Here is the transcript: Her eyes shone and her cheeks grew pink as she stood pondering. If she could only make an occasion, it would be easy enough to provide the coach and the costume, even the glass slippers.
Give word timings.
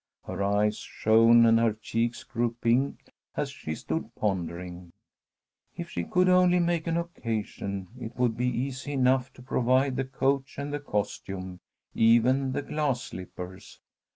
Her 0.25 0.41
eyes 0.41 0.79
shone 0.79 1.45
and 1.45 1.59
her 1.59 1.73
cheeks 1.73 2.23
grew 2.23 2.55
pink 2.59 2.97
as 3.37 3.51
she 3.51 3.75
stood 3.75 4.15
pondering. 4.15 4.89
If 5.75 5.91
she 5.91 6.05
could 6.05 6.27
only 6.27 6.57
make 6.59 6.87
an 6.87 6.97
occasion, 6.97 7.87
it 7.99 8.15
would 8.15 8.35
be 8.35 8.47
easy 8.47 8.93
enough 8.93 9.31
to 9.33 9.43
provide 9.43 9.97
the 9.97 10.05
coach 10.05 10.57
and 10.57 10.73
the 10.73 10.79
costume, 10.79 11.59
even 11.93 12.53
the 12.53 12.63
glass 12.63 13.03
slippers. 13.03 13.79